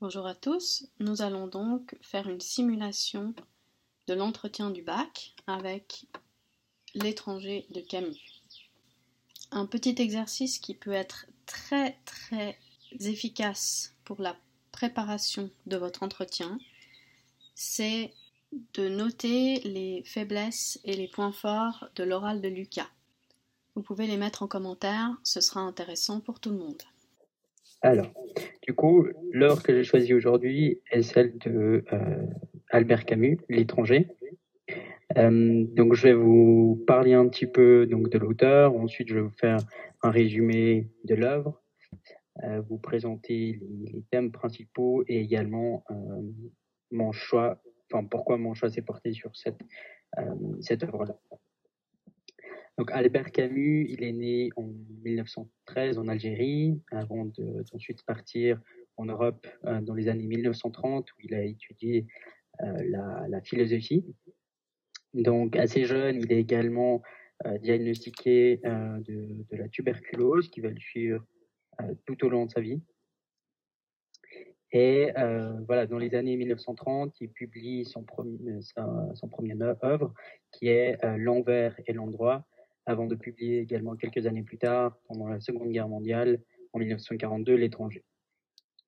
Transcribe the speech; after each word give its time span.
Bonjour 0.00 0.28
à 0.28 0.34
tous, 0.36 0.86
nous 1.00 1.22
allons 1.22 1.48
donc 1.48 1.96
faire 2.02 2.28
une 2.28 2.40
simulation 2.40 3.34
de 4.06 4.14
l'entretien 4.14 4.70
du 4.70 4.80
bac 4.80 5.34
avec 5.48 6.06
l'étranger 6.94 7.66
de 7.70 7.80
Camus. 7.80 8.44
Un 9.50 9.66
petit 9.66 9.96
exercice 9.98 10.60
qui 10.60 10.74
peut 10.74 10.92
être 10.92 11.26
très 11.46 11.98
très 12.04 12.56
efficace 13.00 13.96
pour 14.04 14.22
la 14.22 14.36
préparation 14.70 15.50
de 15.66 15.76
votre 15.76 16.04
entretien, 16.04 16.60
c'est 17.56 18.14
de 18.74 18.88
noter 18.88 19.58
les 19.62 20.04
faiblesses 20.04 20.78
et 20.84 20.94
les 20.94 21.08
points 21.08 21.32
forts 21.32 21.88
de 21.96 22.04
l'oral 22.04 22.40
de 22.40 22.46
Lucas. 22.46 22.90
Vous 23.74 23.82
pouvez 23.82 24.06
les 24.06 24.16
mettre 24.16 24.44
en 24.44 24.46
commentaire, 24.46 25.10
ce 25.24 25.40
sera 25.40 25.62
intéressant 25.62 26.20
pour 26.20 26.38
tout 26.38 26.50
le 26.50 26.58
monde. 26.58 26.84
Alors, 27.80 28.12
du 28.66 28.74
coup, 28.74 29.06
l'œuvre 29.32 29.62
que 29.62 29.72
j'ai 29.72 29.84
choisie 29.84 30.12
aujourd'hui 30.12 30.82
est 30.90 31.02
celle 31.02 31.38
de 31.38 31.84
euh, 31.92 32.26
Albert 32.70 33.04
Camus, 33.04 33.38
L'étranger. 33.48 34.08
Euh, 35.16 35.64
donc, 35.74 35.94
je 35.94 36.02
vais 36.02 36.14
vous 36.14 36.82
parler 36.86 37.14
un 37.14 37.28
petit 37.28 37.46
peu 37.46 37.86
de 37.86 38.18
l'auteur. 38.18 38.74
Ensuite, 38.74 39.08
je 39.08 39.14
vais 39.14 39.20
vous 39.20 39.36
faire 39.38 39.58
un 40.02 40.10
résumé 40.10 40.90
de 41.04 41.14
l'œuvre, 41.14 41.62
euh, 42.42 42.60
vous 42.68 42.78
présenter 42.78 43.60
les, 43.60 44.02
thèmes 44.10 44.32
principaux 44.32 45.04
et 45.06 45.20
également 45.20 45.84
mon 46.90 47.12
choix, 47.12 47.60
enfin 47.92 48.04
pourquoi 48.04 48.38
mon 48.38 48.54
choix 48.54 48.70
s'est 48.70 48.82
porté 48.82 49.12
sur 49.12 49.34
cette 49.36 49.60
cette 50.60 50.82
œuvre-là. 50.84 51.18
Donc 52.78 52.92
Albert 52.92 53.32
Camus, 53.32 53.86
il 53.90 54.04
est 54.04 54.12
né 54.12 54.50
en 54.54 54.70
1913 55.02 55.98
en 55.98 56.06
Algérie, 56.06 56.80
avant 56.92 57.28
d'ensuite 57.72 58.04
partir 58.04 58.60
en 58.96 59.06
Europe 59.06 59.48
euh, 59.64 59.80
dans 59.80 59.94
les 59.94 60.08
années 60.08 60.26
1930 60.26 61.10
où 61.10 61.16
il 61.24 61.34
a 61.34 61.42
étudié 61.42 62.06
euh, 62.62 63.26
la, 63.28 63.40
philosophie. 63.40 64.04
Donc 65.12 65.56
assez 65.56 65.86
jeune, 65.86 66.20
il 66.20 66.32
est 66.32 66.38
également 66.38 67.02
euh, 67.46 67.58
diagnostiqué 67.58 68.60
de, 68.62 69.44
la 69.50 69.68
tuberculose 69.68 70.48
qui 70.48 70.60
va 70.60 70.70
le 70.70 70.78
suivre 70.78 71.24
tout 72.06 72.24
au 72.24 72.28
long 72.28 72.46
de 72.46 72.50
sa 72.50 72.60
vie. 72.60 72.80
Et 74.70 75.10
voilà, 75.66 75.86
dans 75.86 75.98
les 75.98 76.14
années 76.14 76.36
1930, 76.36 77.14
il 77.20 77.30
publie 77.30 77.84
son, 77.84 78.04
son 79.14 79.28
premier 79.28 79.56
œuvre 79.82 80.12
qui 80.52 80.68
est 80.68 80.98
L'envers 81.16 81.80
et 81.86 81.92
l'endroit, 81.92 82.44
avant 82.88 83.06
de 83.06 83.14
publier 83.14 83.60
également 83.60 83.94
quelques 83.96 84.26
années 84.26 84.42
plus 84.42 84.56
tard, 84.56 84.98
pendant 85.08 85.28
la 85.28 85.40
Seconde 85.40 85.70
Guerre 85.70 85.88
mondiale, 85.88 86.40
en 86.72 86.78
1942, 86.78 87.54
L'étranger, 87.54 88.02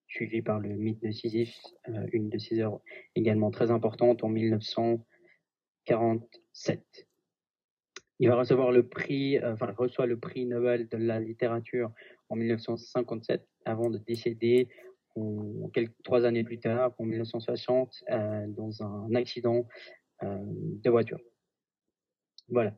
suivi 0.08 0.40
par 0.40 0.58
le 0.58 0.70
mythe 0.70 1.02
de 1.02 1.10
Sisyphe, 1.10 1.54
euh, 1.90 2.06
une 2.14 2.30
de 2.30 2.38
ses 2.38 2.60
œuvres 2.60 2.80
également 3.14 3.50
très 3.50 3.70
importantes 3.70 4.24
en 4.24 4.30
1947. 4.30 6.82
Il 8.20 8.28
va 8.28 8.36
recevoir 8.36 8.72
le 8.72 8.88
prix, 8.88 9.36
euh, 9.36 9.52
enfin, 9.52 9.70
reçoit 9.76 10.06
le 10.06 10.18
prix 10.18 10.46
Nobel 10.46 10.88
de 10.88 10.96
la 10.96 11.20
littérature 11.20 11.92
en 12.30 12.36
1957, 12.36 13.46
avant 13.66 13.90
de 13.90 13.98
décéder 13.98 14.70
trois 16.04 16.24
années 16.24 16.44
plus 16.44 16.58
tard, 16.58 16.94
en 16.98 17.04
1960, 17.04 18.02
euh, 18.10 18.46
dans 18.48 18.82
un 18.82 19.14
accident 19.14 19.68
de 20.22 20.90
voiture. 20.90 21.18
Voilà. 22.48 22.74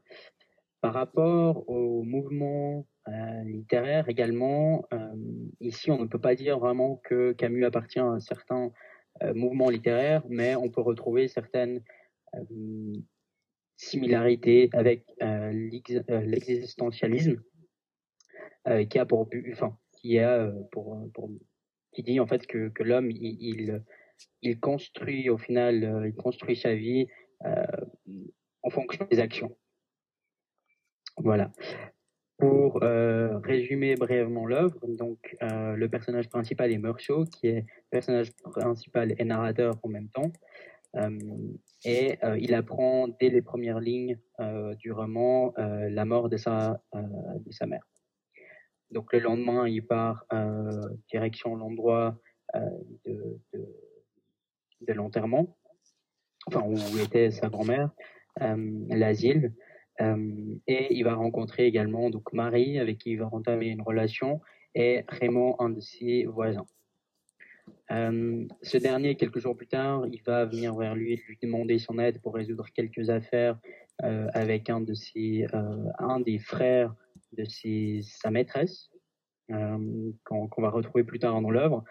Par 0.82 0.92
rapport 0.94 1.68
au 1.68 2.02
mouvement 2.02 2.86
euh, 3.06 3.44
littéraire 3.44 4.08
également, 4.08 4.84
euh, 4.92 5.14
ici 5.60 5.92
on 5.92 6.02
ne 6.02 6.08
peut 6.08 6.20
pas 6.20 6.34
dire 6.34 6.58
vraiment 6.58 6.96
que 7.04 7.30
Camus 7.34 7.64
appartient 7.64 8.00
à 8.00 8.04
un 8.04 8.18
certain 8.18 8.72
euh, 9.22 9.32
mouvement 9.32 9.70
littéraire, 9.70 10.24
mais 10.28 10.56
on 10.56 10.70
peut 10.70 10.80
retrouver 10.80 11.28
certaines 11.28 11.84
similarités 13.76 14.70
avec 14.72 15.04
l'existentialisme, 15.20 17.40
qui 21.92 22.02
dit 22.02 22.18
en 22.18 22.26
fait 22.26 22.44
que, 22.46 22.72
l'homme 22.82 23.12
il, 23.12 23.84
construit 24.60 25.30
au 25.30 25.38
final, 25.38 26.02
il 26.06 26.14
construit 26.14 26.56
sa 26.56 26.74
vie 26.74 27.06
en 28.62 28.70
fonction 28.70 29.06
des 29.08 29.20
actions. 29.20 29.56
Voilà. 31.16 31.50
Pour 32.38 32.82
euh, 32.82 33.38
résumer 33.38 33.94
brièvement 33.94 34.46
l'œuvre, 34.46 34.78
donc 34.98 35.36
euh, 35.42 35.76
le 35.76 35.88
personnage 35.88 36.28
principal 36.28 36.72
est 36.72 36.78
Meursault, 36.78 37.24
qui 37.26 37.46
est 37.46 37.66
personnage 37.90 38.32
principal 38.32 39.14
et 39.16 39.24
narrateur 39.24 39.78
en 39.82 39.88
même 39.88 40.08
temps, 40.08 40.32
euh, 40.96 41.18
et 41.84 42.18
il 42.38 42.54
apprend 42.54 43.08
dès 43.08 43.28
les 43.28 43.42
premières 43.42 43.80
lignes 43.80 44.18
du 44.78 44.92
roman 44.92 45.52
la 45.56 46.04
mort 46.04 46.28
de 46.28 46.36
sa 46.36 46.80
de 46.94 47.50
sa 47.50 47.66
mère. 47.66 47.84
Donc 48.92 49.12
le 49.12 49.18
lendemain, 49.18 49.66
il 49.66 49.84
part 49.84 50.24
direction 51.10 51.56
l'endroit 51.56 52.16
de, 52.54 53.40
de, 53.52 53.66
de 54.82 54.92
l'enterrement, 54.92 55.56
enfin 56.46 56.62
où 56.62 56.76
était 56.98 57.32
sa 57.32 57.48
grand-mère, 57.48 57.90
l'asile. 58.38 59.52
Euh, 60.02 60.56
et 60.66 60.94
il 60.94 61.04
va 61.04 61.14
rencontrer 61.14 61.66
également 61.66 62.10
donc 62.10 62.32
Marie, 62.32 62.78
avec 62.78 62.98
qui 62.98 63.10
il 63.12 63.18
va 63.18 63.28
entamer 63.32 63.68
une 63.68 63.82
relation, 63.82 64.40
et 64.74 65.04
Raymond, 65.08 65.56
un 65.58 65.70
de 65.70 65.80
ses 65.80 66.24
voisins. 66.24 66.66
Euh, 67.90 68.46
ce 68.62 68.78
dernier, 68.78 69.16
quelques 69.16 69.38
jours 69.38 69.56
plus 69.56 69.68
tard, 69.68 70.06
il 70.10 70.22
va 70.22 70.46
venir 70.46 70.74
vers 70.74 70.94
lui 70.94 71.16
lui 71.28 71.38
demander 71.40 71.78
son 71.78 71.98
aide 71.98 72.20
pour 72.20 72.34
résoudre 72.34 72.66
quelques 72.74 73.10
affaires 73.10 73.58
euh, 74.02 74.26
avec 74.34 74.70
un 74.70 74.80
de 74.80 74.94
ses, 74.94 75.46
un 75.98 76.20
des 76.20 76.38
frères 76.38 76.94
de 77.32 77.44
sa 78.02 78.30
maîtresse, 78.30 78.90
qu'on 79.48 80.62
va 80.62 80.70
retrouver 80.70 81.04
plus 81.04 81.18
tard 81.18 81.40
dans 81.40 81.50
l'œuvre, 81.50 81.84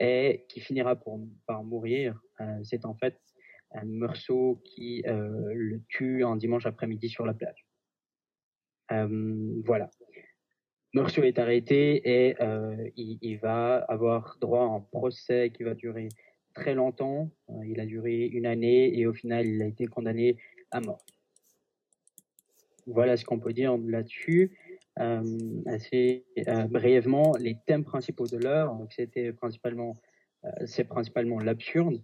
et 0.00 0.44
qui 0.48 0.60
finira 0.60 0.98
par 1.46 1.62
mourir. 1.62 2.20
C'est 2.62 2.84
en 2.84 2.94
fait 2.94 3.18
un 3.74 3.84
morceau 3.84 4.60
qui 4.64 5.02
euh, 5.06 5.52
le 5.54 5.80
tue 5.88 6.24
un 6.24 6.36
dimanche 6.36 6.66
après-midi 6.66 7.08
sur 7.08 7.26
la 7.26 7.34
plage. 7.34 7.66
Euh, 8.92 9.60
voilà. 9.64 9.90
Meursault 10.94 11.22
est 11.22 11.38
arrêté 11.38 12.02
et 12.04 12.42
euh, 12.42 12.90
il, 12.96 13.36
va 13.38 13.76
avoir 13.76 14.36
droit 14.40 14.64
à 14.64 14.66
un 14.66 14.80
procès 14.80 15.50
qui 15.50 15.62
va 15.62 15.74
durer 15.74 16.08
très 16.54 16.74
longtemps. 16.74 17.30
il 17.64 17.80
a 17.80 17.86
duré 17.86 18.26
une 18.26 18.44
année 18.44 18.98
et 18.98 19.06
au 19.06 19.14
final, 19.14 19.46
il 19.46 19.62
a 19.62 19.66
été 19.66 19.86
condamné 19.86 20.36
à 20.70 20.80
mort. 20.80 21.02
Voilà 22.86 23.16
ce 23.16 23.24
qu'on 23.24 23.38
peut 23.38 23.54
dire 23.54 23.78
là-dessus. 23.78 24.58
assez 25.64 26.26
brièvement, 26.68 27.32
les 27.40 27.56
thèmes 27.66 27.84
principaux 27.84 28.26
de 28.26 28.36
l'heure, 28.36 28.76
c'était 28.90 29.32
principalement, 29.32 29.96
c'est 30.66 30.84
principalement 30.84 31.38
l'absurde, 31.38 32.02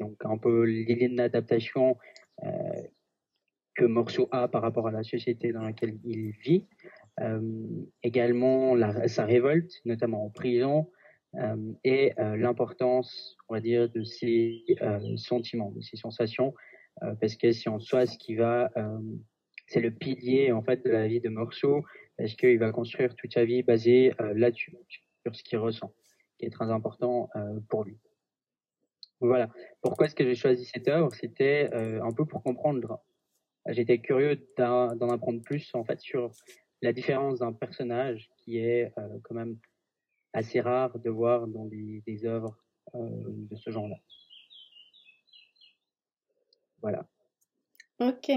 donc 0.00 0.16
un 0.24 0.38
peu 0.38 0.64
l'idée 0.64 1.08
d'adaptation 1.08 1.96
euh, 2.44 2.48
que 3.74 3.84
Morceau 3.84 4.28
a 4.32 4.48
par 4.48 4.62
rapport 4.62 4.88
à 4.88 4.90
la 4.90 5.02
société 5.02 5.52
dans 5.52 5.62
laquelle 5.62 5.98
il 6.04 6.30
vit. 6.42 6.66
Euh, 7.20 7.40
également 8.02 8.76
sa 9.06 9.24
révolte, 9.24 9.72
notamment 9.84 10.24
en 10.24 10.30
prison, 10.30 10.90
et 11.84 12.14
l'importance, 12.16 13.36
on 13.48 13.54
va 13.54 13.60
dire, 13.60 13.88
de 13.90 14.02
ses 14.02 14.64
sentiments, 15.16 15.70
de 15.72 15.82
ses 15.82 15.96
sensations, 15.96 16.54
parce 17.20 17.36
que 17.36 17.52
c'est 17.52 17.68
en 17.68 17.78
soi 17.78 18.06
ce 18.06 18.16
qui 18.16 18.34
va, 18.34 18.72
c'est 19.66 19.80
le 19.80 19.90
pilier 19.90 20.52
en 20.52 20.62
fait 20.62 20.82
de 20.84 20.90
la 20.90 21.06
vie 21.06 21.20
de 21.20 21.28
Morceau, 21.28 21.84
parce 22.16 22.34
qu'il 22.34 22.58
va 22.58 22.72
construire 22.72 23.14
toute 23.14 23.34
sa 23.34 23.44
vie 23.44 23.62
basée 23.62 24.12
là-dessus, 24.34 24.74
sur 25.22 25.36
ce 25.36 25.42
qu'il 25.44 25.58
ressent, 25.58 25.92
qui 26.38 26.46
est 26.46 26.50
très 26.50 26.70
important 26.70 27.28
pour 27.68 27.84
lui. 27.84 27.98
Voilà. 29.20 29.48
Pourquoi 29.80 30.06
est-ce 30.06 30.14
que 30.14 30.24
j'ai 30.24 30.34
choisi 30.34 30.64
cette 30.64 30.88
œuvre? 30.88 31.12
C'était 31.14 31.70
euh, 31.72 32.02
un 32.02 32.12
peu 32.12 32.24
pour 32.24 32.42
comprendre. 32.42 33.00
J'étais 33.66 33.98
curieux 33.98 34.46
d'en 34.56 35.10
apprendre 35.10 35.42
plus 35.42 35.74
en 35.74 35.84
fait 35.84 36.00
sur 36.00 36.30
la 36.82 36.92
différence 36.92 37.40
d'un 37.40 37.52
personnage 37.52 38.30
qui 38.36 38.58
est 38.58 38.92
euh, 38.96 39.18
quand 39.24 39.34
même 39.34 39.58
assez 40.32 40.60
rare 40.60 40.98
de 40.98 41.10
voir 41.10 41.48
dans 41.48 41.64
des, 41.64 42.24
œuvres 42.24 42.56
euh, 42.94 43.08
de 43.26 43.56
ce 43.56 43.70
genre-là. 43.70 43.96
Voilà. 46.80 47.06
Ok. 47.98 48.30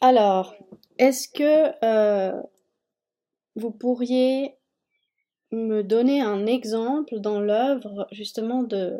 Alors, 0.00 0.56
est-ce 0.98 1.28
que 1.28 2.42
vous 3.54 3.70
pourriez 3.70 4.56
me 5.52 5.82
donner 5.82 6.20
un 6.20 6.46
exemple 6.46 7.20
dans 7.20 7.40
l'œuvre, 7.40 8.08
justement, 8.10 8.62
de 8.62 8.98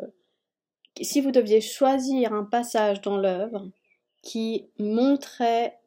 si 1.01 1.21
vous 1.21 1.31
deviez 1.31 1.61
choisir 1.61 2.33
un 2.33 2.43
passage 2.43 3.01
dans 3.01 3.17
l'œuvre 3.17 3.69
qui 4.21 4.69
montrait 4.77 5.79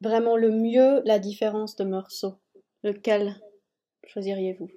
vraiment 0.00 0.36
le 0.36 0.50
mieux 0.50 1.02
la 1.04 1.18
différence 1.18 1.76
de 1.76 1.84
morceaux, 1.84 2.38
lequel 2.82 3.34
choisiriez-vous? 4.06 4.70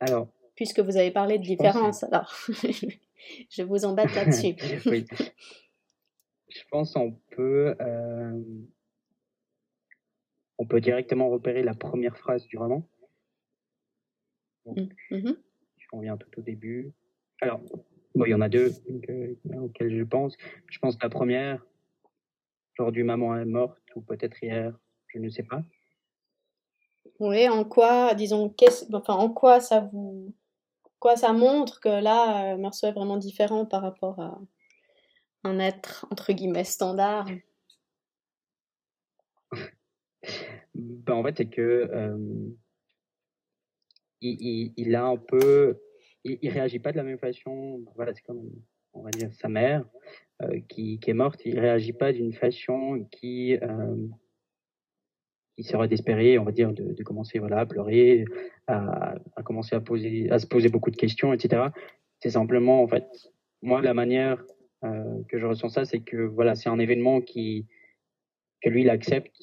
Alors. 0.00 0.28
Puisque 0.54 0.80
vous 0.80 0.96
avez 0.96 1.10
parlé 1.10 1.38
de 1.38 1.44
différence, 1.44 2.02
alors 2.02 2.34
je 3.50 3.62
vous 3.62 3.84
embête 3.84 4.14
là-dessus. 4.14 4.56
oui. 4.86 5.04
Je 6.48 6.62
pense 6.70 6.92
qu'on 6.94 7.12
peut, 7.30 7.74
euh, 7.80 8.40
on 10.58 10.66
peut 10.66 10.80
directement 10.80 11.28
repérer 11.28 11.62
la 11.62 11.74
première 11.74 12.16
phrase 12.16 12.46
du 12.46 12.58
roman. 12.58 12.88
Donc. 14.64 14.92
Je 15.10 15.96
reviens 15.96 16.16
tout 16.16 16.40
au 16.40 16.42
début. 16.42 16.92
Alors, 17.40 17.60
bon, 18.14 18.24
il 18.24 18.30
y 18.30 18.34
en 18.34 18.40
a 18.40 18.48
deux 18.48 18.72
euh, 19.10 19.34
auxquelles 19.60 19.96
je 19.96 20.02
pense. 20.02 20.36
Je 20.68 20.78
pense 20.78 20.96
que 20.96 21.04
la 21.04 21.10
première, 21.10 21.64
aujourd'hui 22.76 23.04
maman 23.04 23.36
est 23.36 23.44
morte, 23.44 23.82
ou 23.94 24.00
peut-être 24.00 24.42
hier, 24.42 24.76
je 25.08 25.18
ne 25.18 25.28
sais 25.28 25.44
pas. 25.44 25.62
Oui, 27.20 27.48
en 27.48 27.64
quoi, 27.64 28.14
disons, 28.14 28.52
enfin, 28.92 29.14
en 29.14 29.30
quoi 29.30 29.60
ça 29.60 29.80
vous, 29.92 30.34
quoi 30.98 31.16
ça 31.16 31.32
montre 31.32 31.80
que 31.80 31.88
là, 31.88 32.54
euh, 32.54 32.56
Meursault 32.56 32.88
est 32.88 32.92
vraiment 32.92 33.16
différent 33.16 33.64
par 33.64 33.82
rapport 33.82 34.18
à 34.20 34.40
un 35.44 35.58
être 35.58 36.06
entre 36.10 36.32
guillemets 36.32 36.64
standard? 36.64 37.26
Ben, 41.06 41.14
en 41.14 41.22
fait, 41.22 41.36
c'est 41.36 41.48
que 41.48 41.88
euh, 41.92 42.16
il, 44.20 44.72
il, 44.76 44.94
a 44.94 45.04
un 45.04 45.16
peu, 45.16 45.78
il, 46.24 46.38
il, 46.42 46.50
réagit 46.50 46.78
pas 46.78 46.92
de 46.92 46.96
la 46.96 47.04
même 47.04 47.18
façon. 47.18 47.84
Voilà, 47.94 48.14
c'est 48.14 48.22
comme 48.22 48.50
on 48.92 49.02
va 49.02 49.10
dire 49.10 49.32
sa 49.34 49.48
mère 49.48 49.84
euh, 50.42 50.60
qui, 50.68 50.98
qui, 50.98 51.10
est 51.10 51.14
morte. 51.14 51.40
Il 51.44 51.58
réagit 51.58 51.92
pas 51.92 52.12
d'une 52.12 52.32
façon 52.32 53.06
qui 53.10 53.56
il 55.58 55.66
serait 55.66 55.88
désespéré, 55.88 56.38
on 56.38 56.44
va 56.44 56.52
dire, 56.52 56.72
de, 56.72 56.92
de 56.92 57.02
commencer 57.02 57.38
voilà, 57.38 57.60
à 57.60 57.66
pleurer, 57.66 58.24
à, 58.66 59.14
à, 59.36 59.42
commencer 59.42 59.74
à, 59.74 59.80
poser, 59.80 60.30
à 60.30 60.38
se 60.38 60.46
poser 60.46 60.68
beaucoup 60.68 60.90
de 60.90 60.96
questions, 60.96 61.32
etc. 61.32 61.68
C'est 62.20 62.30
simplement, 62.30 62.82
en 62.82 62.88
fait, 62.88 63.06
moi, 63.62 63.80
la 63.80 63.94
manière 63.94 64.42
euh, 64.84 65.22
que 65.28 65.38
je 65.38 65.46
ressens 65.46 65.70
ça, 65.70 65.84
c'est 65.84 66.00
que 66.00 66.16
voilà, 66.16 66.54
c'est 66.54 66.68
un 66.68 66.78
événement 66.78 67.20
qui, 67.20 67.66
que 68.62 68.68
lui, 68.68 68.82
il 68.82 68.90
accepte, 68.90 69.34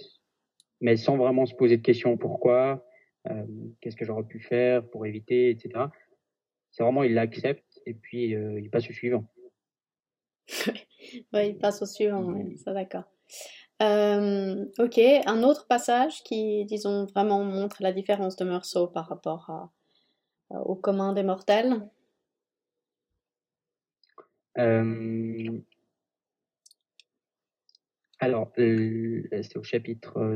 mais 0.83 0.97
sans 0.97 1.17
vraiment 1.17 1.45
se 1.45 1.55
poser 1.55 1.77
de 1.77 1.81
questions. 1.81 2.17
Pourquoi 2.17 2.85
euh, 3.29 3.45
Qu'est-ce 3.79 3.95
que 3.95 4.05
j'aurais 4.05 4.25
pu 4.25 4.39
faire 4.39 4.87
pour 4.89 5.05
éviter, 5.05 5.49
etc. 5.49 5.85
C'est 6.71 6.83
vraiment, 6.83 7.03
il 7.03 7.13
l'accepte 7.13 7.81
et 7.85 7.93
puis 7.93 8.35
euh, 8.35 8.59
il 8.59 8.69
passe 8.69 8.89
au 8.89 8.93
suivant. 8.93 9.25
oui, 10.67 11.47
il 11.47 11.57
passe 11.57 11.81
au 11.81 11.85
suivant, 11.85 12.23
ouais, 12.25 12.57
ça 12.57 12.73
d'accord. 12.73 13.05
Euh, 13.81 14.65
ok, 14.77 14.99
un 15.25 15.43
autre 15.43 15.67
passage 15.67 16.21
qui, 16.23 16.65
disons, 16.65 17.05
vraiment 17.05 17.43
montre 17.43 17.81
la 17.81 17.93
différence 17.93 18.35
de 18.35 18.43
Meursault 18.43 18.87
par 18.87 19.07
rapport 19.07 19.49
à, 19.49 19.71
au 20.65 20.75
commun 20.75 21.13
des 21.13 21.23
mortels? 21.23 21.81
Euh, 28.23 28.25
alors, 28.25 28.51
c'est 28.55 29.57
au 29.57 29.63
chapitre 29.63 30.35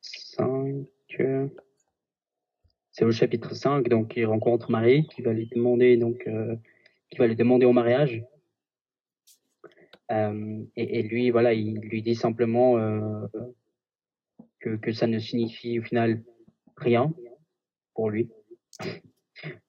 5. 0.00 0.86
C'est 2.90 3.04
au 3.04 3.12
chapitre 3.12 3.54
5, 3.54 3.88
donc 3.88 4.14
il 4.16 4.26
rencontre 4.26 4.70
Marie 4.70 5.06
qui 5.08 5.22
va 5.22 5.32
lui 5.32 5.46
demander 5.46 5.96
donc 5.96 6.26
euh, 6.26 6.56
qui 7.10 7.18
va 7.18 7.26
lui 7.26 7.36
demander 7.36 7.64
au 7.64 7.72
mariage. 7.72 8.22
Euh, 10.10 10.62
et, 10.76 11.02
lui, 11.02 11.30
voilà, 11.30 11.54
il 11.54 11.78
lui 11.80 12.02
dit 12.02 12.14
simplement 12.14 12.76
euh, 12.76 13.26
que, 14.60 14.76
que 14.76 14.92
ça 14.92 15.06
ne 15.06 15.18
signifie 15.18 15.78
au 15.78 15.82
final 15.82 16.22
rien 16.76 17.14
pour 17.94 18.10
lui, 18.10 18.30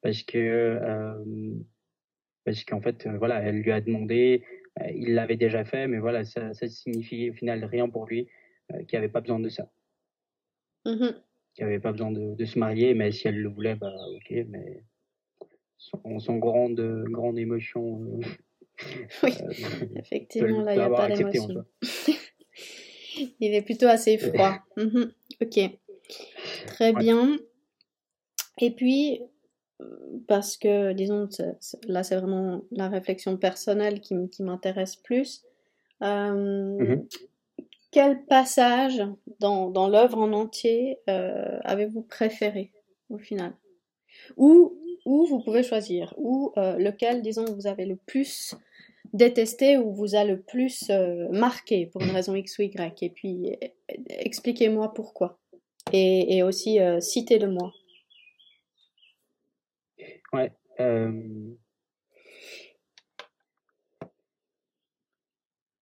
parce 0.01 0.23
que 0.23 0.37
euh, 0.37 1.23
parce 2.43 2.65
qu'en 2.65 2.81
fait, 2.81 3.07
voilà, 3.07 3.41
elle 3.41 3.61
lui 3.61 3.71
a 3.71 3.79
demandé, 3.79 4.43
il 4.93 5.13
l'avait 5.13 5.37
déjà 5.37 5.63
fait, 5.65 5.87
mais 5.87 5.99
voilà, 5.99 6.23
ça, 6.23 6.53
ça 6.53 6.67
signifie 6.67 7.29
au 7.29 7.33
final 7.33 7.63
rien 7.65 7.89
pour 7.89 8.05
lui, 8.05 8.27
qui 8.87 8.95
avait 8.95 9.09
pas 9.09 9.21
besoin 9.21 9.39
de 9.39 9.49
ça, 9.49 9.71
mmh 10.85 11.09
qui 11.55 11.61
avait 11.61 11.79
pas 11.79 11.91
besoin 11.91 12.09
de, 12.09 12.33
de, 12.33 12.45
se 12.45 12.57
marier, 12.57 12.95
mais 12.95 13.11
si 13.11 13.27
elle 13.27 13.39
le 13.39 13.47
voulait, 13.47 13.75
bah 13.75 13.93
ok, 14.15 14.33
mais 14.47 14.83
son 15.77 16.37
grande 16.37 16.81
grande 17.11 17.37
émotion 17.37 18.19
oui, 19.23 19.31
euh, 19.41 19.85
effectivement, 19.95 20.61
là, 20.61 20.73
il 20.73 20.77
n'y 20.77 20.83
a 20.83 20.89
pas 20.89 21.09
d'émotion. 21.09 21.65
il 23.39 23.53
est 23.53 23.61
plutôt 23.61 23.87
assez 23.87 24.17
froid. 24.17 24.59
Mhm, 24.77 25.11
ok, 25.41 25.59
très 26.65 26.93
bien. 26.93 27.37
Et 28.59 28.71
puis, 28.71 29.21
parce 30.27 30.57
que, 30.57 30.93
disons, 30.93 31.27
là, 31.87 32.03
c'est 32.03 32.15
vraiment 32.15 32.61
la 32.71 32.89
réflexion 32.89 33.37
personnelle 33.37 34.01
qui, 34.01 34.15
m'intéresse 34.39 34.95
plus. 34.95 35.43
Euh, 36.01 36.77
mhm. 36.79 37.07
Quel 37.91 38.25
passage 38.25 39.03
dans, 39.39 39.69
dans 39.69 39.87
l'œuvre 39.87 40.17
en 40.17 40.33
entier 40.33 40.97
euh, 41.09 41.59
avez-vous 41.63 42.01
préféré 42.01 42.71
au 43.09 43.17
final? 43.17 43.53
Ou 44.37 44.77
ou 45.05 45.25
vous 45.25 45.41
pouvez 45.41 45.63
choisir, 45.63 46.13
ou 46.17 46.53
euh, 46.57 46.77
lequel, 46.77 47.21
disons, 47.21 47.43
vous 47.43 47.67
avez 47.67 47.85
le 47.85 47.97
plus 47.97 48.55
détesté 49.11 49.77
ou 49.77 49.91
vous 49.91 50.15
a 50.15 50.23
le 50.23 50.39
plus 50.39 50.89
marqué 51.29 51.87
pour 51.87 52.01
une 52.01 52.11
raison 52.11 52.33
X 52.35 52.57
ou 52.57 52.61
Y? 52.61 53.03
Et 53.03 53.09
puis, 53.09 53.51
euh, 53.51 53.67
expliquez-moi 54.07 54.93
pourquoi. 54.93 55.39
Et, 55.91 56.37
et 56.37 56.43
aussi, 56.43 56.79
citez-le-moi. 57.01 57.73
Ouais. 60.33 60.51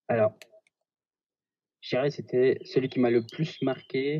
Alors, 0.07 0.37
je 1.79 1.89
dirais 1.95 2.11
c'était 2.11 2.59
celui 2.65 2.89
qui 2.89 2.99
m'a 2.99 3.09
le 3.09 3.25
plus 3.25 3.61
marqué, 3.61 4.19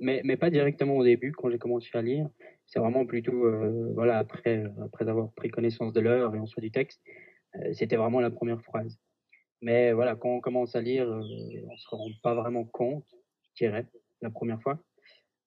mais, 0.00 0.20
mais 0.24 0.36
pas 0.36 0.50
directement 0.50 0.96
au 0.96 1.04
début 1.04 1.32
quand 1.32 1.50
j'ai 1.50 1.58
commencé 1.58 1.90
à 1.94 2.02
lire, 2.02 2.28
c'est 2.68 2.78
vraiment 2.80 3.06
plutôt, 3.06 3.46
euh, 3.46 3.92
voilà, 3.94 4.18
après, 4.18 4.64
après 4.84 5.08
avoir 5.08 5.32
pris 5.32 5.48
connaissance 5.48 5.92
de 5.92 6.00
l'heure 6.00 6.34
et 6.34 6.38
ensuite 6.38 6.62
du 6.62 6.70
texte, 6.70 7.02
euh, 7.56 7.72
c'était 7.72 7.96
vraiment 7.96 8.20
la 8.20 8.30
première 8.30 8.62
phrase. 8.62 8.98
Mais 9.62 9.92
voilà, 9.92 10.14
quand 10.16 10.28
on 10.28 10.40
commence 10.40 10.76
à 10.76 10.82
lire, 10.82 11.08
euh, 11.08 11.22
on 11.70 11.76
se 11.76 11.88
rend 11.90 12.10
pas 12.22 12.34
vraiment 12.34 12.64
compte, 12.64 13.06
je 13.54 13.64
dirais, 13.64 13.86
la 14.20 14.30
première 14.30 14.60
fois. 14.62 14.78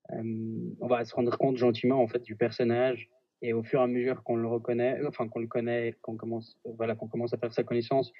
on 0.10 0.88
va 0.88 1.06
se 1.06 1.16
rendre 1.16 1.38
compte 1.38 1.58
gentiment 1.58 2.02
en 2.02 2.08
fait 2.08 2.22
du 2.24 2.36
personnage 2.36 3.10
et 3.42 3.54
au 3.54 3.64
fur 3.64 3.80
et 3.80 3.84
à 3.84 3.88
mesure 3.88 4.24
qu'on 4.24 4.36
le 4.36 4.48
reconnaît, 4.48 5.00
enfin 5.08 5.28
qu'on 5.28 5.40
le 5.40 5.48
connaît, 5.48 5.96
qu'on 6.02 6.18
commence, 6.18 6.60
voilà, 6.78 6.96
qu'on 6.96 7.08
commence 7.08 7.34
à 7.34 7.38
faire 7.38 7.54
sa 7.54 7.64
connaissance, 7.64 8.12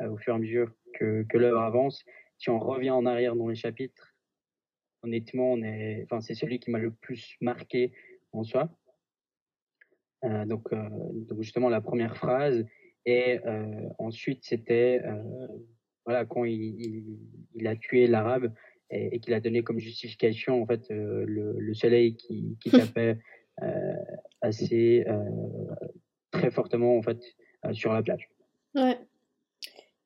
au 0.00 0.16
fur 0.16 0.32
et 0.34 0.36
à 0.36 0.38
mesure 0.38 0.72
que, 0.94 1.24
que 1.28 1.38
l'œuvre 1.38 1.60
avance, 1.60 2.04
si 2.38 2.50
on 2.50 2.58
revient 2.58 2.90
en 2.90 3.04
arrière 3.04 3.34
dans 3.34 3.48
les 3.48 3.56
chapitres, 3.56 4.14
honnêtement, 5.02 5.52
on 5.52 5.62
est, 5.62 6.04
enfin, 6.04 6.20
c'est 6.20 6.34
celui 6.34 6.60
qui 6.60 6.70
m'a 6.70 6.78
le 6.78 6.92
plus 6.92 7.36
marqué 7.40 7.92
en 8.32 8.44
soi. 8.44 8.70
Euh, 10.24 10.44
donc, 10.46 10.72
euh, 10.72 10.88
donc, 11.28 11.42
justement 11.42 11.68
la 11.68 11.80
première 11.80 12.16
phrase 12.16 12.64
et 13.06 13.38
euh, 13.46 13.88
ensuite 13.98 14.40
c'était 14.42 15.00
voilà 16.04 16.24
quand 16.24 16.44
il, 16.44 17.20
il, 17.54 17.66
a 17.68 17.76
tué 17.76 18.08
l'arabe 18.08 18.52
et, 18.90 19.20
qu'il 19.20 19.32
a 19.32 19.40
donné 19.40 19.62
comme 19.62 19.78
justification 19.78 20.60
en 20.60 20.66
fait 20.66 20.88
le, 20.90 21.24
le, 21.56 21.74
soleil 21.74 22.16
qui, 22.16 22.58
qui 22.60 22.70
tapait 22.72 23.18
assez 24.40 25.04
très 26.30 26.50
fortement 26.50 26.96
en 26.96 27.02
fait 27.02 27.18
sur 27.72 27.92
la 27.92 28.02
plage. 28.02 28.28
Ouais, 28.74 28.98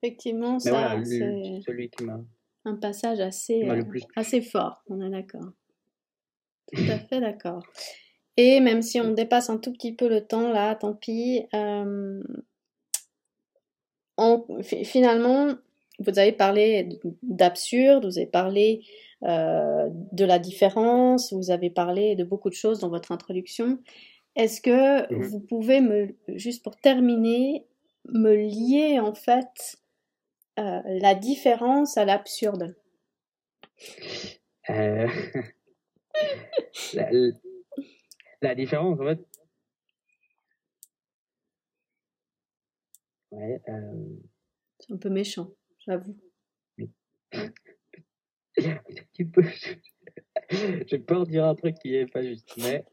effectivement, 0.03 0.59
ça 0.59 0.99
c'est 1.05 1.61
celui 1.67 1.91
qui 1.91 2.05
m'a 2.05 2.21
un 2.65 2.77
passage 2.77 3.21
assez 3.21 3.69
assez 4.17 4.41
fort. 4.41 4.83
On 4.89 5.01
est 5.01 5.11
d'accord. 5.11 5.51
Tout 6.73 6.83
à 6.89 6.99
fait 6.99 7.21
d'accord. 7.21 7.63
Et 8.37 8.61
même 8.61 8.83
si 8.83 9.01
on 9.01 9.13
dépasse 9.13 9.51
un 9.51 9.59
tout 9.59 9.73
petit 9.73 9.95
peu 9.95 10.09
le 10.09 10.25
temps, 10.27 10.51
là, 10.51 10.75
tant 10.75 10.95
pis. 10.95 11.45
Euh, 11.55 12.23
finalement, 14.85 15.55
vous 15.99 16.19
avez 16.19 16.33
parlé 16.33 16.89
d'absurde, 17.23 18.07
vous 18.07 18.19
avez 18.19 18.27
parlé 18.27 18.85
euh, 19.25 19.89
de 20.13 20.25
la 20.25 20.39
différence, 20.39 21.33
vous 21.33 21.51
avez 21.51 21.71
parlé 21.71 22.17
de 22.17 22.25
beaucoup 22.25 22.51
de 22.51 22.55
choses 22.55 22.81
dans 22.81 22.89
votre 22.89 23.13
introduction. 23.13 23.79
Est-ce 24.35 24.61
que 24.61 25.13
mmh 25.13 25.23
vous 25.23 25.41
pouvez 25.41 25.81
me, 25.81 26.17
juste 26.29 26.63
pour 26.63 26.77
terminer, 26.77 27.67
me 28.09 28.35
lier 28.35 28.99
en 28.99 29.15
fait 29.15 29.79
euh, 30.59 30.81
la 30.85 31.15
différence 31.15 31.97
à 31.97 32.05
l'absurde? 32.05 32.75
La 38.43 38.57
différence, 38.57 38.99
en 39.01 39.05
fait. 39.05 39.21
Ouais, 43.31 43.63
euh... 43.69 44.17
C'est 44.81 44.93
un 44.93 44.97
peu 44.97 45.11
méchant, 45.11 45.49
j'avoue. 45.87 46.17
tu 49.15 49.27
peux. 49.27 49.45
J'ai 50.51 50.99
peur 50.99 51.25
de 51.25 51.31
dire 51.31 51.47
un 51.47 51.55
truc 51.55 51.77
qui 51.79 51.95
est 51.95 52.07
pas 52.07 52.23
juste, 52.23 52.55
mais. 52.59 52.85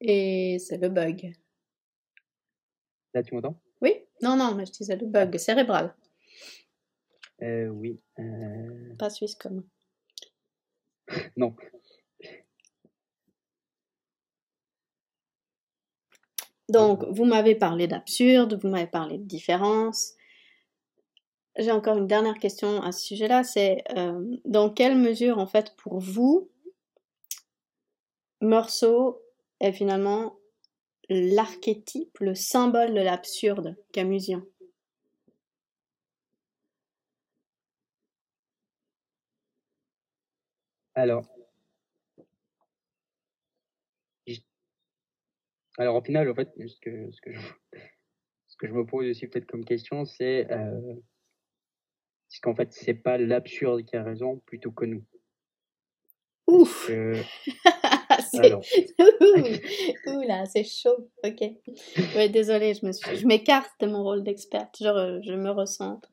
Et 0.00 0.58
c'est 0.58 0.76
le 0.76 0.88
bug. 0.90 1.32
Là, 3.14 3.22
tu 3.22 3.34
m'entends? 3.34 3.58
Oui 3.80 4.04
Non, 4.20 4.36
non, 4.36 4.54
mais 4.54 4.66
je 4.66 4.72
disais 4.72 4.96
le 4.96 5.06
bug 5.06 5.36
cérébral. 5.38 5.94
Euh, 7.42 7.68
oui. 7.68 7.98
Euh... 8.18 8.94
Pas 8.98 9.08
suisse 9.08 9.34
comme. 9.34 9.66
non. 11.36 11.56
Donc, 16.68 17.04
vous 17.10 17.24
m'avez 17.24 17.54
parlé 17.54 17.86
d'absurde, 17.86 18.58
vous 18.62 18.68
m'avez 18.68 18.86
parlé 18.86 19.18
de 19.18 19.24
différence. 19.24 20.14
J'ai 21.56 21.70
encore 21.70 21.98
une 21.98 22.06
dernière 22.06 22.38
question 22.38 22.82
à 22.82 22.90
ce 22.90 23.04
sujet-là, 23.04 23.44
c'est 23.44 23.84
euh, 23.96 24.24
dans 24.44 24.70
quelle 24.70 24.96
mesure, 24.96 25.38
en 25.38 25.46
fait, 25.46 25.74
pour 25.76 26.00
vous, 26.00 26.50
Morceau 28.40 29.22
est 29.60 29.72
finalement 29.72 30.36
l'archétype, 31.08 32.18
le 32.20 32.34
symbole 32.34 32.94
de 32.94 33.00
l'absurde 33.00 33.76
camusien 33.92 34.44
Alors, 40.96 41.24
alors 45.78 45.96
au 45.96 46.02
final, 46.02 46.30
en 46.30 46.34
fait, 46.34 46.50
ce 46.56 46.80
que, 46.80 47.10
ce 47.10 47.20
que, 47.20 47.32
je, 47.32 47.40
ce 48.48 48.56
que 48.56 48.66
je 48.66 48.72
me 48.72 48.84
pose 48.84 49.08
aussi 49.08 49.26
peut-être 49.26 49.46
comme 49.46 49.64
question, 49.64 50.04
c'est 50.04 50.50
euh, 50.50 50.94
est-ce 52.30 52.40
qu'en 52.40 52.54
fait, 52.54 52.72
c'est 52.72 52.94
pas 52.94 53.18
l'absurde 53.18 53.84
qui 53.84 53.96
a 53.96 54.02
raison 54.02 54.40
plutôt 54.46 54.72
que 54.72 54.84
nous? 54.84 55.04
Ouf 56.46 56.90
c'est... 58.30 58.52
Ouh 60.06 60.22
là, 60.26 60.44
c'est 60.46 60.64
chaud. 60.64 61.10
Ok. 61.24 61.40
Ouais, 62.16 62.28
désolé, 62.28 62.74
je, 62.74 62.86
me 62.86 62.92
suis... 62.92 63.16
je 63.16 63.26
m'écarte 63.26 63.72
de 63.80 63.86
mon 63.86 64.02
rôle 64.02 64.22
d'experte. 64.22 64.76
Je, 64.78 65.20
je 65.24 65.32
me 65.32 65.50
recentre. 65.50 66.10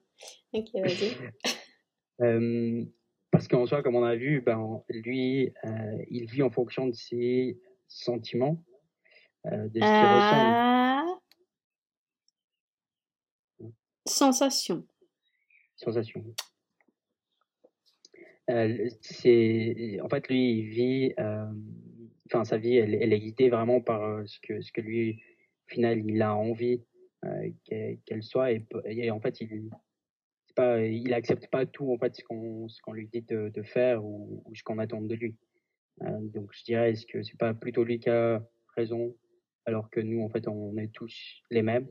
Ok, 0.54 0.70
vas-y. 0.76 1.16
Euh, 2.20 2.86
parce 3.32 3.48
qu'en 3.48 3.66
soi, 3.66 3.82
comme 3.82 3.96
on 3.96 4.04
a 4.04 4.16
vu, 4.16 4.42
ben, 4.42 4.84
lui, 4.90 5.52
euh, 5.66 6.06
il 6.12 6.30
vit 6.30 6.44
en 6.44 6.52
fonction 6.52 6.86
de 6.86 6.94
ses 6.94 7.60
sentiments, 7.88 8.64
euh, 9.48 9.68
de 9.70 9.80
ce 9.80 9.86
qu'il 9.86 9.86
ressent. 9.86 11.22
Sensation. 14.06 14.88
Sensation. 15.76 16.24
Euh, 18.50 18.90
c'est, 19.02 20.00
en 20.02 20.10
fait, 20.10 20.28
lui, 20.28 20.60
il 20.60 20.70
vit, 20.70 21.14
euh, 21.20 21.46
enfin, 22.28 22.44
sa 22.44 22.58
vie, 22.58 22.78
elle, 22.78 22.96
elle, 22.96 23.14
est 23.14 23.20
guidée 23.20 23.50
vraiment 23.50 23.80
par 23.82 24.04
euh, 24.04 24.26
ce 24.26 24.40
que, 24.42 24.62
ce 24.62 24.72
que 24.72 24.82
lui, 24.82 25.22
au 25.68 25.72
final, 25.72 26.04
il 26.06 26.22
a 26.22 26.36
envie 26.36 26.84
qu'elle 27.66 28.24
soit, 28.24 28.52
et, 28.52 28.66
et, 28.86 29.12
en 29.12 29.22
fait, 29.22 29.42
il, 29.42 29.70
pas, 30.54 30.82
il 30.84 31.14
accepte 31.14 31.48
pas 31.48 31.66
tout 31.66 31.92
en 31.92 31.98
fait 31.98 32.16
ce 32.16 32.24
qu'on 32.24 32.68
ce 32.68 32.82
qu'on 32.82 32.94
lui 32.94 33.08
dit 33.08 33.22
de, 33.22 33.50
de 33.50 33.64
faire 33.64 34.04
ou, 34.04 34.44
ou 34.46 34.56
ce 34.56 34.64
qu'on 34.64 34.80
attend 34.80 35.02
de 35.02 35.16
lui. 35.16 35.36
Euh, 36.04 36.20
donc 36.22 36.52
je 36.54 36.64
dirais 36.64 36.92
est-ce 36.92 37.06
que 37.06 37.22
c'est 37.24 37.38
pas 37.38 37.54
plutôt 37.54 37.84
lui 37.84 38.00
qui 38.00 38.10
a 38.10 38.44
raison? 38.76 39.16
Alors 39.66 39.90
que 39.90 40.00
nous 40.00 40.24
en 40.24 40.30
fait 40.30 40.48
on 40.48 40.78
est 40.78 40.92
tous 40.94 41.14
les 41.50 41.62
mêmes. 41.62 41.88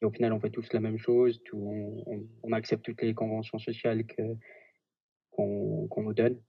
Et 0.00 0.04
au 0.04 0.10
final 0.10 0.32
on 0.32 0.40
fait 0.40 0.50
tous 0.50 0.72
la 0.72 0.80
même 0.80 0.98
chose, 0.98 1.40
tout, 1.44 1.58
on, 1.58 2.26
on, 2.42 2.52
accepte 2.52 2.84
toutes 2.84 3.02
les 3.02 3.14
conventions 3.14 3.58
sociales 3.58 4.04
que 4.04 4.22
qu'on 5.30 5.88
nous 5.96 6.12
donne. 6.12 6.40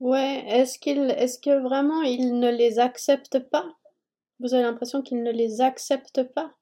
Ouais, 0.00 0.44
est-ce 0.48 0.78
qu'il 0.78 1.10
est-ce 1.10 1.38
que 1.38 1.62
vraiment 1.62 2.02
il 2.02 2.38
ne 2.38 2.50
les 2.50 2.78
accepte 2.78 3.38
pas? 3.50 3.76
Vous 4.40 4.54
avez 4.54 4.62
l'impression 4.62 5.02
qu'il 5.02 5.22
ne 5.22 5.30
les 5.30 5.60
accepte 5.60 6.22
pas? 6.34 6.54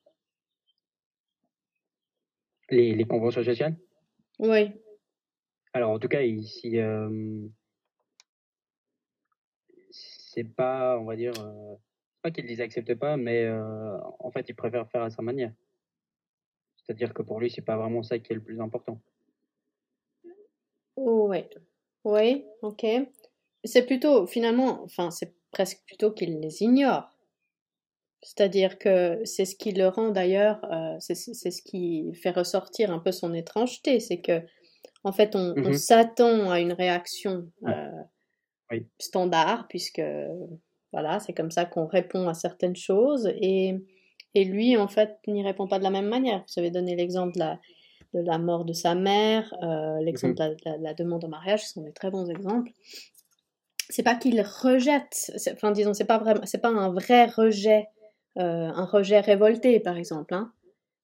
Les, 2.70 2.94
les 2.94 3.04
conventions 3.04 3.42
sociales? 3.42 3.76
Oui. 4.38 4.72
Alors, 5.74 5.90
en 5.90 5.98
tout 5.98 6.08
cas, 6.08 6.22
ici, 6.22 6.78
euh, 6.78 7.48
c'est 10.34 10.44
pas, 10.44 10.98
on 10.98 11.04
va 11.04 11.16
dire, 11.16 11.32
euh, 11.40 11.74
pas 12.22 12.30
qu'ils 12.30 12.46
les 12.46 12.60
acceptent 12.60 12.94
pas, 12.94 13.16
mais 13.16 13.44
euh, 13.44 13.98
en 14.18 14.30
fait, 14.30 14.48
il 14.48 14.54
préfère 14.54 14.88
faire 14.88 15.02
à 15.02 15.10
sa 15.10 15.22
manière. 15.22 15.52
C'est-à-dire 16.76 17.12
que 17.12 17.22
pour 17.22 17.40
lui, 17.40 17.50
c'est 17.50 17.62
pas 17.62 17.76
vraiment 17.76 18.02
ça 18.02 18.18
qui 18.18 18.32
est 18.32 18.36
le 18.36 18.42
plus 18.42 18.60
important. 18.60 18.98
Oui. 20.96 21.44
Oui, 22.04 22.44
ok. 22.62 22.86
C'est 23.64 23.86
plutôt, 23.86 24.26
finalement, 24.26 24.82
enfin, 24.82 25.10
c'est 25.10 25.34
presque 25.52 25.82
plutôt 25.86 26.10
qu'il 26.10 26.40
les 26.40 26.62
ignore. 26.62 27.08
C'est-à-dire 28.22 28.78
que 28.78 29.20
c'est 29.24 29.44
ce 29.44 29.56
qui 29.56 29.72
le 29.72 29.88
rend 29.88 30.10
d'ailleurs, 30.10 30.64
euh, 30.72 30.96
c'est 31.00 31.14
ce 31.14 31.62
qui 31.62 32.14
fait 32.14 32.30
ressortir 32.30 32.92
un 32.92 33.00
peu 33.00 33.10
son 33.10 33.34
étrangeté, 33.34 33.98
c'est 33.98 34.20
que 34.20 34.40
en 35.02 35.10
fait 35.10 35.34
on, 35.34 35.54
on 35.56 35.70
mmh 35.70 35.74
s'attend 35.74 36.50
à 36.50 36.60
une 36.60 36.72
réaction 36.72 37.50
euh, 37.66 38.02
oui. 38.72 38.86
standard 38.98 39.66
puisque 39.68 40.02
voilà 40.92 41.20
c'est 41.20 41.32
comme 41.32 41.50
ça 41.50 41.64
qu'on 41.64 41.86
répond 41.86 42.28
à 42.28 42.34
certaines 42.34 42.76
choses 42.76 43.30
et, 43.40 43.76
et 44.34 44.44
lui 44.44 44.76
en 44.76 44.88
fait 44.88 45.18
n'y 45.26 45.42
répond 45.42 45.68
pas 45.68 45.78
de 45.78 45.84
la 45.84 45.90
même 45.90 46.08
manière. 46.08 46.44
Vous 46.48 46.60
avez 46.60 46.70
donné 46.70 46.96
l'exemple 46.96 47.34
de 47.34 47.38
la, 47.38 47.60
de 48.14 48.20
la 48.20 48.38
mort 48.38 48.64
de 48.64 48.72
sa 48.72 48.94
mère, 48.94 49.54
euh, 49.62 50.00
l'exemple 50.00 50.34
mmh 50.34 50.56
de 50.64 50.82
la, 50.82 50.94
demande 50.94 51.24
en 51.24 51.28
mariage, 51.28 51.64
ce 51.64 51.74
sont 51.74 51.82
des 51.82 51.92
très 51.92 52.10
bons 52.10 52.28
exemples. 52.28 52.72
C'est 53.88 54.02
pas 54.02 54.14
qu'il 54.14 54.40
rejette, 54.40 55.32
enfin 55.52 55.70
disons 55.70 55.92
c'est 55.92 56.06
pas 56.06 56.18
vraiment, 56.18 56.40
c'est 56.44 56.60
pas 56.60 56.70
un 56.70 56.92
vrai 56.92 57.26
rejet 57.26 57.88
euh, 58.38 58.70
un 58.74 58.84
rejet 58.86 59.20
révolté, 59.20 59.78
par 59.80 59.96
exemple. 59.96 60.34
Hein. 60.34 60.52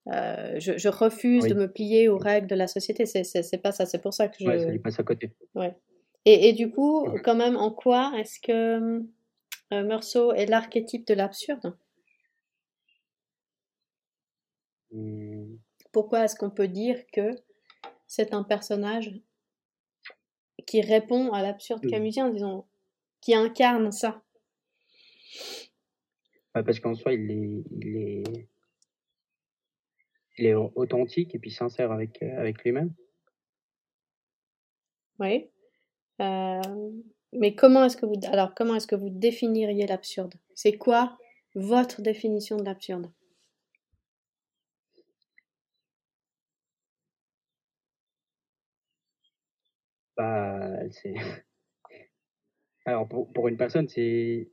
Euh, 0.08 0.58
je, 0.58 0.78
je, 0.78 0.88
refuse 0.88 1.44
oui. 1.44 1.50
de 1.50 1.54
me 1.54 1.70
plier 1.70 2.08
aux 2.08 2.16
règles 2.16 2.46
de 2.46 2.54
la 2.54 2.66
société. 2.66 3.04
C'est 3.04 3.62
pas 3.62 3.72
ça. 3.72 3.84
C'est 3.84 4.00
pour 4.00 4.14
ça 4.14 4.28
que 4.28 4.36
je. 4.40 4.46
Ouais, 4.46 4.58
ça 4.58 4.70
lui 4.70 4.78
passe 4.78 4.98
à 4.98 5.02
côté. 5.02 5.32
Ouais. 5.54 5.76
Et, 6.24 6.48
et 6.48 6.52
du 6.52 6.70
coup, 6.70 7.06
ouais. 7.06 7.22
quand 7.22 7.34
même, 7.34 7.56
en 7.56 7.70
quoi 7.70 8.12
est-ce 8.16 8.38
que 8.40 9.02
euh, 9.72 9.84
Meursault 9.84 10.32
est 10.32 10.46
l'archétype 10.46 11.06
de 11.06 11.14
l'absurde? 11.14 11.76
Mmh. 14.90 15.56
Pourquoi 15.92 16.24
est-ce 16.24 16.36
qu'on 16.36 16.50
peut 16.50 16.68
dire 16.68 17.02
que 17.12 17.30
c'est 18.06 18.34
un 18.34 18.42
personnage 18.42 19.14
qui 20.66 20.80
répond 20.82 21.32
à 21.32 21.42
l'absurde 21.42 21.84
mmh. 21.84 21.90
camusien, 21.90 22.30
disons, 22.30 22.66
qui 23.20 23.34
incarne 23.34 23.90
ça? 23.90 24.22
Parce 26.52 26.80
qu'en 26.80 26.94
soi, 26.94 27.12
il 27.12 27.30
est, 27.30 27.64
il 27.70 27.96
est, 27.96 28.48
il 30.38 30.46
est 30.46 30.54
authentique 30.54 31.34
et 31.34 31.38
puis 31.38 31.50
sincère 31.50 31.92
avec, 31.92 32.22
euh, 32.22 32.38
avec 32.38 32.62
lui-même. 32.64 32.92
Oui. 35.20 35.50
Euh, 36.20 36.60
mais 37.32 37.54
comment 37.54 37.84
est-ce 37.84 37.96
que 37.96 38.06
vous, 38.06 38.14
alors 38.32 38.54
comment 38.54 38.74
est-ce 38.74 38.86
que 38.86 38.96
vous 38.96 39.10
définiriez 39.10 39.86
l'absurde? 39.86 40.34
C'est 40.54 40.76
quoi 40.78 41.16
votre 41.54 42.02
définition 42.02 42.56
de 42.56 42.64
l'absurde? 42.64 43.10
Bah. 50.16 50.80
Alors 52.86 53.06
pour, 53.08 53.32
pour 53.32 53.48
une 53.48 53.56
personne, 53.56 53.88
c'est 53.88 54.48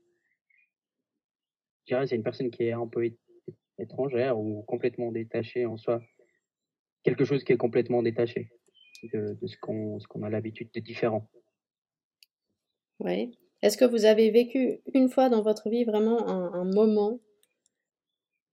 je 1.87 1.93
dirais 1.93 2.07
c'est 2.07 2.15
une 2.15 2.23
personne 2.23 2.51
qui 2.51 2.63
est 2.63 2.71
un 2.73 2.87
peu 2.87 3.09
étrangère 3.79 4.37
ou 4.39 4.63
complètement 4.63 5.11
détachée 5.11 5.65
en 5.65 5.77
soi. 5.77 6.01
Quelque 7.03 7.25
chose 7.25 7.43
qui 7.43 7.53
est 7.53 7.57
complètement 7.57 8.03
détaché 8.03 8.49
de, 9.13 9.37
de 9.41 9.47
ce 9.47 9.57
qu'on 9.57 9.99
ce 9.99 10.07
qu'on 10.07 10.23
a 10.23 10.29
l'habitude 10.29 10.69
de 10.73 10.79
différent. 10.79 11.29
Oui. 12.99 13.37
Est-ce 13.61 13.77
que 13.77 13.85
vous 13.85 14.05
avez 14.05 14.31
vécu 14.31 14.81
une 14.93 15.09
fois 15.09 15.29
dans 15.29 15.41
votre 15.41 15.69
vie 15.69 15.85
vraiment 15.85 16.27
un, 16.27 16.53
un 16.53 16.65
moment 16.65 17.19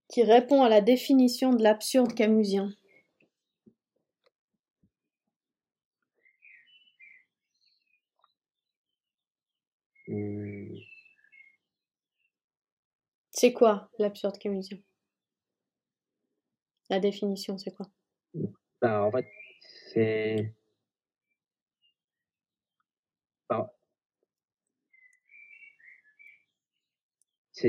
qui 0.09 0.23
répond 0.23 0.63
à 0.63 0.69
la 0.69 0.81
définition 0.81 1.53
de 1.53 1.63
l'absurde 1.63 2.13
camusien? 2.13 2.73
Mmh. 10.07 10.75
C'est 13.31 13.53
quoi 13.53 13.89
l'absurde 13.99 14.37
camusien? 14.37 14.77
La 16.89 16.99
définition, 16.99 17.57
c'est 17.57 17.71
quoi? 17.71 17.87
Ben, 18.81 19.01
En 19.01 19.11
fait, 19.11 19.25
c'est. 19.91 20.53
Ben... 23.49 23.69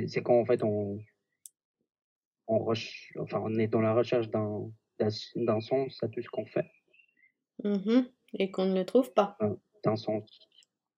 c'est 0.08 0.22
quand 0.22 0.38
en 0.38 0.44
fait 0.44 0.62
on, 0.62 0.98
on, 2.48 2.72
enfin, 3.20 3.40
on 3.42 3.58
est 3.58 3.68
dans 3.68 3.80
la 3.80 3.94
recherche 3.94 4.28
d'un 4.28 4.70
d'un 5.36 5.60
sens 5.60 6.02
à 6.02 6.08
tout 6.08 6.22
ce 6.22 6.28
qu'on 6.28 6.46
fait. 6.46 6.70
Mmh 7.62 8.02
et 8.36 8.50
qu'on 8.50 8.66
ne 8.66 8.74
le 8.74 8.84
trouve 8.84 9.12
pas. 9.12 9.38
D'un 9.84 9.96
sens. 9.96 10.24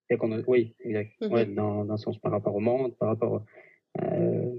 Et 0.09 0.17
qu'on 0.17 0.43
oui, 0.45 0.75
exact. 0.81 1.13
Mmh 1.21 1.33
ouais, 1.33 1.47
d'un 1.47 1.97
sens 1.99 2.19
par 2.19 2.33
rapport 2.33 2.55
au 2.55 2.61
monde, 2.61 2.97
par 2.97 3.09
rapport 3.09 3.45
euh, 4.03 4.59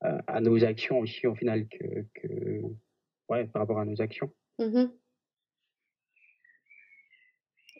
à, 0.00 0.40
nos 0.40 0.62
actions 0.64 1.00
aussi, 1.00 1.26
au 1.26 1.34
final, 1.34 1.66
que, 1.66 2.06
que, 2.14 2.60
ouais, 3.28 3.46
par 3.46 3.62
rapport 3.62 3.80
à 3.80 3.84
nos 3.84 4.00
actions. 4.00 4.30
Mmh 4.58 4.84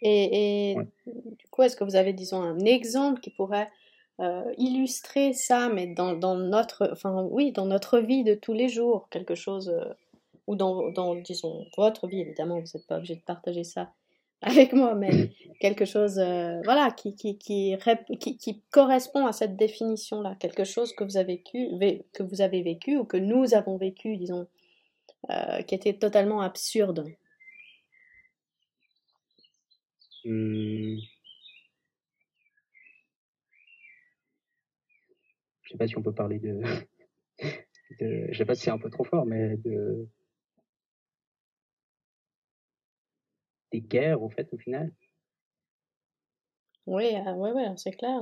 et, 0.07 0.73
et 0.73 0.77
du 1.07 1.47
coup, 1.51 1.63
est-ce 1.63 1.77
que 1.77 1.85
vous 1.85 1.97
avez, 1.97 2.13
disons, 2.13 2.43
un 2.43 2.59
exemple 2.59 3.21
qui 3.21 3.31
pourrait 3.31 3.71
euh, 4.21 4.55
illustrer 4.59 5.33
ça, 5.33 5.69
mais 5.69 5.89
dans, 5.89 6.15
dans, 6.15 6.37
notre, 6.37 6.89
enfin, 6.93 7.27
oui, 7.31 7.51
dans 7.51 7.67
notre 7.67 7.99
vie 7.99 8.23
de 8.23 8.35
tous 8.35 8.53
les 8.53 8.69
jours, 8.69 9.09
quelque 9.11 9.35
chose, 9.35 9.71
euh, 9.71 9.93
ou 10.47 10.55
dans, 10.55 10.91
dans, 10.93 11.17
disons, 11.17 11.67
votre 11.77 12.07
vie, 12.07 12.21
évidemment, 12.21 12.61
vous 12.61 12.67
n'êtes 12.75 12.87
pas 12.87 12.99
obligé 12.99 13.17
de 13.17 13.23
partager 13.23 13.65
ça 13.65 13.93
avec 14.43 14.73
moi, 14.73 14.95
mais 14.95 15.33
quelque 15.59 15.85
chose, 15.85 16.21
euh, 16.21 16.61
voilà, 16.63 16.93
qui, 16.93 17.17
qui, 17.17 17.39
qui, 17.39 18.63
correspond 18.71 19.27
à 19.27 19.33
cette 19.33 19.57
définition-là, 19.57 20.37
quelque 20.39 20.65
chose 20.65 20.93
que 20.93 21.03
vous 21.03 21.17
avez 21.17 21.37
vécu, 21.37 21.69
que 22.13 22.23
vous 22.23 22.41
avez 22.41 22.63
vécu 22.63 22.97
ou 22.97 23.05
que 23.05 23.17
nous 23.17 23.55
avons 23.55 23.79
vécu, 23.79 24.17
disons, 24.17 24.47
qui 25.67 25.75
était 25.75 25.95
totalement 25.95 26.43
absurde. 26.43 27.07
Mmh. 30.25 30.99
Sais 35.75 35.79
pas 35.79 35.87
si 35.89 35.99
on 35.99 36.03
peut 36.03 36.15
parler 36.15 36.39
de, 36.39 36.61
de 38.01 38.29
je 38.31 38.39
sais 38.39 38.45
pas 38.45 38.55
si 38.55 38.63
c'est 38.63 38.71
un 38.71 38.79
peu 38.79 38.91
trop 38.91 39.05
fort, 39.05 39.27
mais 39.27 39.57
de 39.59 40.07
des 43.73 43.81
guerres 43.81 44.23
au 44.23 44.31
fait 44.31 44.49
au 44.53 44.59
final. 44.59 44.93
Oui, 46.87 47.17
euh, 47.17 47.33
oui, 47.33 47.51
oui, 47.55 47.63
c'est 47.77 47.93
clair, 47.93 48.21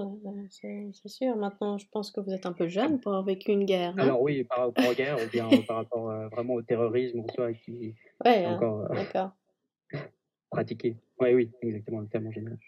c'est 0.50 1.08
sûr. 1.08 1.34
Maintenant, 1.34 1.78
je 1.78 1.86
pense 1.90 2.12
que 2.12 2.20
vous 2.20 2.32
êtes 2.32 2.46
un 2.46 2.52
peu 2.52 2.68
jeune 2.68 3.00
pour 3.00 3.10
avoir 3.10 3.24
vécu 3.24 3.50
une 3.50 3.64
guerre. 3.64 3.94
Alors 3.98 4.22
oui, 4.22 4.44
par 4.44 4.60
rapport 4.60 4.88
aux 4.88 4.94
guerres 4.94 5.18
ou 5.20 5.28
bien 5.30 5.48
par 5.66 5.78
rapport 5.78 6.10
euh, 6.10 6.28
vraiment 6.28 6.54
au 6.54 6.62
terrorisme 6.62 7.20
en 7.20 7.28
soi 7.28 7.52
qui 7.52 7.94
ouais, 8.24 8.44
hein, 8.44 8.54
encore 8.54 8.86
euh, 8.92 9.26
pratiqué. 10.50 10.96
Oui, 11.18 11.34
oui, 11.34 11.50
exactement, 11.60 12.00
le 12.00 12.06
terme 12.06 12.28
en 12.28 12.32
général. 12.32 12.58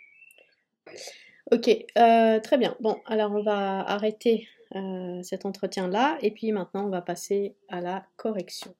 Ok, 1.52 1.70
très 1.94 2.58
bien. 2.58 2.76
Bon, 2.80 3.00
alors 3.06 3.30
on 3.32 3.42
va 3.42 3.80
arrêter 3.80 4.48
euh, 4.74 5.22
cet 5.22 5.46
entretien-là. 5.46 6.18
Et 6.20 6.30
puis 6.30 6.52
maintenant, 6.52 6.86
on 6.86 6.90
va 6.90 7.02
passer 7.02 7.54
à 7.68 7.80
la 7.80 8.04
correction. 8.16 8.74